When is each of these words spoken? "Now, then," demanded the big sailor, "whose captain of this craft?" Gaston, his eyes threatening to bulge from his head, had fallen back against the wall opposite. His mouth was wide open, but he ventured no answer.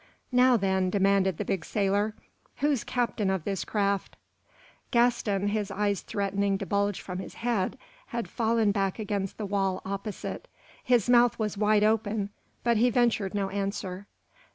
"Now, 0.31 0.57
then," 0.57 0.89
demanded 0.89 1.37
the 1.37 1.45
big 1.45 1.63
sailor, 1.63 2.15
"whose 2.55 2.83
captain 2.83 3.29
of 3.29 3.43
this 3.43 3.63
craft?" 3.63 4.15
Gaston, 4.89 5.49
his 5.49 5.69
eyes 5.69 6.01
threatening 6.01 6.57
to 6.57 6.65
bulge 6.65 6.99
from 6.99 7.19
his 7.19 7.35
head, 7.35 7.77
had 8.07 8.27
fallen 8.27 8.71
back 8.71 8.97
against 8.97 9.37
the 9.37 9.45
wall 9.45 9.79
opposite. 9.85 10.47
His 10.83 11.07
mouth 11.07 11.37
was 11.37 11.55
wide 11.55 11.83
open, 11.83 12.31
but 12.63 12.77
he 12.77 12.89
ventured 12.89 13.35
no 13.35 13.49
answer. 13.49 14.07